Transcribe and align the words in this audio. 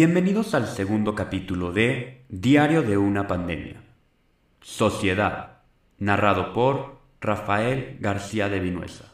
Bienvenidos 0.00 0.54
al 0.54 0.68
segundo 0.68 1.16
capítulo 1.16 1.72
de 1.72 2.24
Diario 2.28 2.82
de 2.82 2.96
una 2.96 3.26
pandemia. 3.26 3.82
Sociedad, 4.60 5.62
narrado 5.98 6.52
por 6.52 7.00
Rafael 7.20 7.98
García 7.98 8.48
de 8.48 8.60
Vinuesa. 8.60 9.12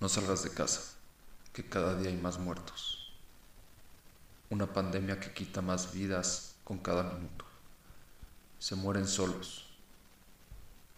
No 0.00 0.08
salgas 0.08 0.42
de 0.42 0.54
casa, 0.54 0.98
que 1.52 1.68
cada 1.68 1.96
día 1.98 2.08
hay 2.08 2.16
más 2.16 2.38
muertos. 2.38 3.12
Una 4.48 4.72
pandemia 4.72 5.20
que 5.20 5.34
quita 5.34 5.60
más 5.60 5.92
vidas 5.92 6.51
con 6.64 6.78
cada 6.78 7.02
minuto. 7.14 7.44
Se 8.58 8.74
mueren 8.74 9.06
solos. 9.06 9.66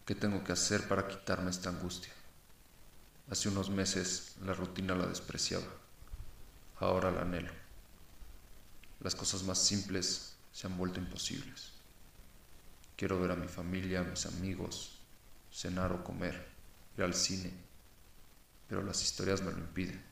¿Qué 0.07 0.15
tengo 0.15 0.45
que 0.45 0.53
hacer 0.53 0.87
para 0.87 1.09
quitarme 1.09 1.51
esta 1.51 1.71
angustia? 1.71 2.13
Hace 3.31 3.49
unos 3.49 3.71
meses 3.71 4.37
la 4.43 4.53
rutina 4.53 4.95
la 4.95 5.07
despreciaba. 5.07 5.67
Ahora 6.79 7.11
la 7.11 7.23
anhelo. 7.23 7.53
Las 9.01 9.15
cosas 9.15 9.43
más 9.45 9.59
simples 9.59 10.37
se 10.53 10.67
han 10.67 10.77
vuelto 10.77 11.01
imposibles. 11.01 11.73
Quiero 12.97 13.19
ver 13.21 13.31
a 13.31 13.37
mi 13.37 13.49
familia, 13.49 14.01
a 14.01 14.05
mis 14.05 14.27
amigos, 14.27 14.99
cenar 15.51 15.93
o 15.93 16.05
comer, 16.05 16.49
ir 16.97 17.05
al 17.05 17.15
cine. 17.15 17.53
Pero 18.69 18.83
las 18.83 19.03
historias 19.03 19.43
me 19.43 19.53
lo 19.53 19.59
impiden. 19.59 20.03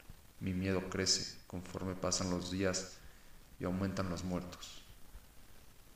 Mi 0.40 0.52
miedo 0.54 0.88
crece 0.88 1.38
conforme 1.46 1.94
pasan 1.94 2.30
los 2.30 2.50
días 2.50 2.96
y 3.60 3.64
aumentan 3.64 4.08
los 4.08 4.24
muertos. 4.24 4.81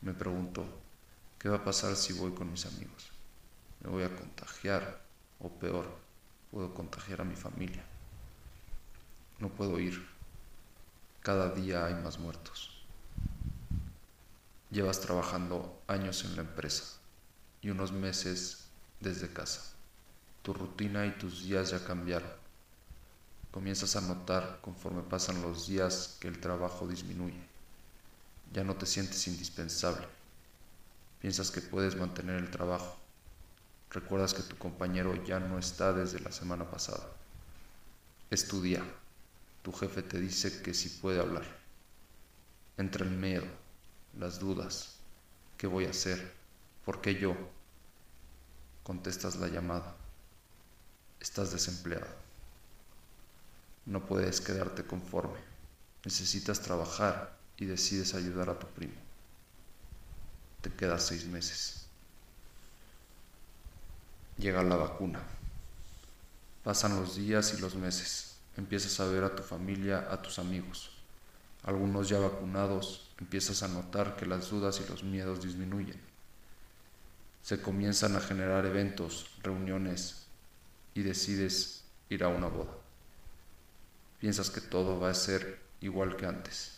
Me 0.07 0.15
pregunto, 0.15 0.65
¿qué 1.37 1.49
va 1.49 1.57
a 1.57 1.65
pasar 1.65 1.97
si 1.97 2.13
voy 2.13 2.31
con 2.31 2.49
mis 2.49 2.65
amigos? 2.65 3.11
¿Me 3.81 3.91
voy 3.91 4.05
a 4.05 4.15
contagiar? 4.15 5.03
O 5.41 5.49
peor, 5.49 5.93
puedo 6.53 6.73
contagiar 6.75 7.23
a 7.23 7.25
mi 7.25 7.35
familia. 7.35 7.85
No 9.41 9.49
puedo 9.49 9.81
ir. 9.81 10.07
Cada 11.25 11.51
día 11.51 11.87
hay 11.87 11.95
más 11.95 12.21
muertos. 12.21 12.85
Llevas 14.71 15.01
trabajando 15.01 15.83
años 15.89 16.25
en 16.25 16.37
la 16.37 16.43
empresa 16.43 16.85
y 17.61 17.71
unos 17.71 17.91
meses 17.91 18.69
desde 19.01 19.33
casa. 19.33 19.75
Tu 20.45 20.55
rutina 20.55 21.05
y 21.05 21.19
tus 21.19 21.43
días 21.43 21.71
ya 21.71 21.85
cambiaron. 21.85 22.31
Comienzas 23.51 23.97
a 23.97 24.03
notar 24.03 24.61
conforme 24.63 25.03
pasan 25.03 25.43
los 25.43 25.67
días 25.67 26.17
que 26.21 26.29
el 26.29 26.39
trabajo 26.39 26.87
disminuye 26.87 27.56
ya 28.53 28.65
no 28.65 28.75
te 28.77 28.87
sientes 28.87 29.27
indispensable. 29.29 30.07
Piensas 31.21 31.51
que 31.51 31.61
puedes 31.61 31.97
mantener 31.97 32.37
el 32.37 32.51
trabajo. 32.51 32.97
Recuerdas 33.91 34.35
que 34.35 34.43
tu 34.43 34.57
compañero 34.57 35.15
ya 35.25 35.41
no 35.41 35.59
está 35.59 35.93
desde 35.93 36.21
la 36.21 36.33
semana 36.33 36.71
pasada. 36.71 37.07
Es 38.31 38.49
tu 38.49 38.61
día. 38.61 38.83
Tu 39.63 39.73
jefe 39.73 40.03
te 40.03 40.21
dice 40.21 40.63
que 40.63 40.75
sí 40.75 40.89
puede 40.89 41.21
hablar. 41.21 41.45
Entra 42.77 43.05
el 43.05 43.11
miedo, 43.11 43.47
las 44.19 44.39
dudas. 44.39 44.97
¿Qué 45.57 45.67
voy 45.67 45.87
a 45.87 45.91
hacer? 45.91 46.33
¿Por 46.85 47.01
qué 47.01 47.15
yo? 47.15 47.37
Contestas 48.83 49.37
la 49.37 49.49
llamada. 49.49 49.97
Estás 51.21 51.53
desempleado. 51.53 52.07
No 53.87 54.05
puedes 54.05 54.41
quedarte 54.41 54.85
conforme. 54.85 55.39
Necesitas 56.05 56.61
trabajar 56.61 57.36
y 57.59 57.65
decides 57.65 58.15
ayudar 58.15 58.51
a 58.51 58.59
tu 58.59 58.67
primo. 58.67 58.95
Te 60.61 60.73
quedas 60.73 61.07
seis 61.07 61.27
meses. 61.27 61.87
Llega 64.39 64.63
la 64.63 64.77
vacuna. 64.77 65.21
Pasan 66.65 66.97
los 66.97 67.17
días 67.17 67.55
y 67.57 67.61
los 67.61 67.75
meses. 67.77 68.37
Empiezas 68.57 68.99
a 69.01 69.07
ver 69.07 69.25
a 69.25 69.35
tu 69.35 69.43
familia, 69.43 70.09
a 70.11 70.21
tus 70.21 70.39
amigos. 70.39 70.91
Algunos 71.63 72.09
ya 72.09 72.19
vacunados, 72.19 73.11
empiezas 73.19 73.63
a 73.63 73.69
notar 73.69 74.17
que 74.17 74.27
las 74.27 74.51
dudas 74.51 74.81
y 74.85 74.91
los 74.91 75.03
miedos 75.03 75.43
disminuyen. 75.43 76.01
Se 77.43 77.61
comienzan 77.61 78.17
a 78.17 78.21
generar 78.21 78.67
eventos, 78.67 79.31
reuniones 79.43 80.27
y 80.95 81.03
decides 81.03 81.85
ir 82.09 82.25
a 82.25 82.29
una 82.29 82.49
boda. 82.49 82.73
Piensas 84.21 84.51
que 84.51 84.61
todo 84.61 84.99
va 84.99 85.11
a 85.11 85.15
ser 85.15 85.61
igual 85.81 86.17
que 86.17 86.27
antes 86.27 86.77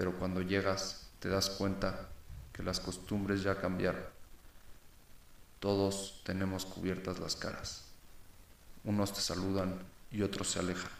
pero 0.00 0.14
cuando 0.14 0.40
llegas 0.40 1.10
te 1.18 1.28
das 1.28 1.50
cuenta 1.50 2.08
que 2.54 2.62
las 2.62 2.80
costumbres 2.80 3.42
ya 3.42 3.60
cambiaron. 3.60 4.02
Todos 5.58 6.22
tenemos 6.24 6.64
cubiertas 6.64 7.18
las 7.18 7.36
caras. 7.36 7.84
Unos 8.84 9.12
te 9.12 9.20
saludan 9.20 9.78
y 10.10 10.22
otros 10.22 10.52
se 10.52 10.60
alejan, 10.60 10.90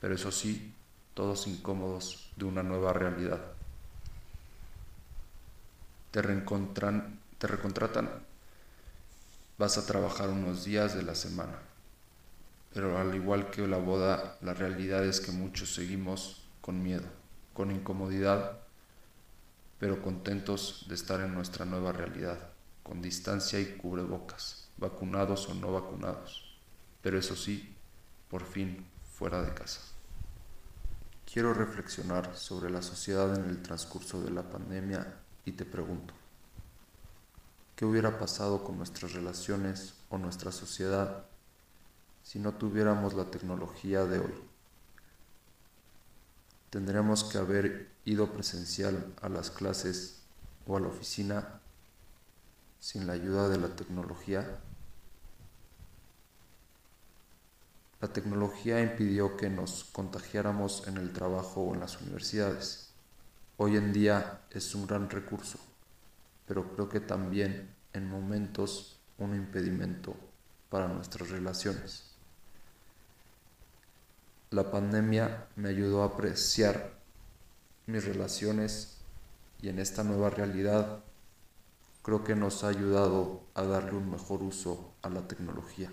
pero 0.00 0.14
eso 0.14 0.32
sí, 0.32 0.72
todos 1.12 1.46
incómodos 1.46 2.30
de 2.36 2.46
una 2.46 2.62
nueva 2.62 2.94
realidad. 2.94 3.42
Te 6.10 6.22
reencontran, 6.22 7.20
te 7.36 7.46
recontratan, 7.46 8.08
vas 9.58 9.76
a 9.76 9.84
trabajar 9.84 10.30
unos 10.30 10.64
días 10.64 10.94
de 10.94 11.02
la 11.02 11.14
semana, 11.14 11.58
pero 12.72 12.96
al 12.96 13.14
igual 13.14 13.50
que 13.50 13.68
la 13.68 13.76
boda, 13.76 14.38
la 14.40 14.54
realidad 14.54 15.04
es 15.04 15.20
que 15.20 15.30
muchos 15.30 15.74
seguimos 15.74 16.40
con 16.62 16.82
miedo 16.82 17.23
con 17.54 17.70
incomodidad, 17.70 18.58
pero 19.78 20.02
contentos 20.02 20.84
de 20.88 20.94
estar 20.94 21.20
en 21.20 21.34
nuestra 21.34 21.64
nueva 21.64 21.92
realidad, 21.92 22.50
con 22.82 23.00
distancia 23.00 23.60
y 23.60 23.76
cubrebocas, 23.76 24.68
vacunados 24.76 25.48
o 25.48 25.54
no 25.54 25.72
vacunados, 25.72 26.58
pero 27.00 27.18
eso 27.18 27.36
sí, 27.36 27.74
por 28.28 28.44
fin 28.44 28.84
fuera 29.14 29.40
de 29.42 29.54
casa. 29.54 29.80
Quiero 31.32 31.54
reflexionar 31.54 32.36
sobre 32.36 32.70
la 32.70 32.82
sociedad 32.82 33.34
en 33.36 33.48
el 33.48 33.62
transcurso 33.62 34.20
de 34.20 34.30
la 34.30 34.42
pandemia 34.42 35.16
y 35.44 35.52
te 35.52 35.64
pregunto, 35.64 36.12
¿qué 37.76 37.84
hubiera 37.84 38.18
pasado 38.18 38.64
con 38.64 38.76
nuestras 38.76 39.12
relaciones 39.12 39.94
o 40.08 40.18
nuestra 40.18 40.52
sociedad 40.52 41.24
si 42.22 42.38
no 42.38 42.54
tuviéramos 42.54 43.14
la 43.14 43.30
tecnología 43.30 44.04
de 44.04 44.18
hoy? 44.18 44.53
Tendríamos 46.74 47.22
que 47.22 47.38
haber 47.38 47.88
ido 48.04 48.32
presencial 48.32 49.14
a 49.22 49.28
las 49.28 49.52
clases 49.52 50.16
o 50.66 50.76
a 50.76 50.80
la 50.80 50.88
oficina 50.88 51.60
sin 52.80 53.06
la 53.06 53.12
ayuda 53.12 53.48
de 53.48 53.58
la 53.58 53.68
tecnología. 53.76 54.58
La 58.00 58.08
tecnología 58.08 58.80
impidió 58.80 59.36
que 59.36 59.48
nos 59.48 59.84
contagiáramos 59.84 60.88
en 60.88 60.96
el 60.96 61.12
trabajo 61.12 61.60
o 61.60 61.74
en 61.74 61.78
las 61.78 62.00
universidades. 62.00 62.88
Hoy 63.56 63.76
en 63.76 63.92
día 63.92 64.40
es 64.50 64.74
un 64.74 64.88
gran 64.88 65.08
recurso, 65.08 65.60
pero 66.44 66.72
creo 66.74 66.88
que 66.88 66.98
también 66.98 67.72
en 67.92 68.08
momentos 68.10 68.98
un 69.18 69.36
impedimento 69.36 70.16
para 70.70 70.88
nuestras 70.88 71.30
relaciones. 71.30 72.13
La 74.54 74.70
pandemia 74.70 75.48
me 75.56 75.70
ayudó 75.70 76.04
a 76.04 76.06
apreciar 76.06 76.92
mis 77.86 78.04
relaciones 78.04 78.98
y 79.60 79.68
en 79.68 79.80
esta 79.80 80.04
nueva 80.04 80.30
realidad 80.30 81.00
creo 82.04 82.22
que 82.22 82.36
nos 82.36 82.62
ha 82.62 82.68
ayudado 82.68 83.42
a 83.54 83.64
darle 83.64 83.96
un 83.96 84.08
mejor 84.08 84.44
uso 84.44 84.92
a 85.02 85.08
la 85.08 85.26
tecnología 85.26 85.90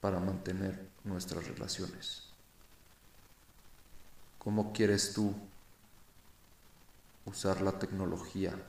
para 0.00 0.18
mantener 0.18 0.88
nuestras 1.04 1.46
relaciones. 1.46 2.24
¿Cómo 4.40 4.72
quieres 4.72 5.12
tú 5.12 5.32
usar 7.26 7.60
la 7.60 7.78
tecnología 7.78 8.60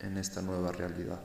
en 0.00 0.18
esta 0.18 0.42
nueva 0.42 0.72
realidad? 0.72 1.22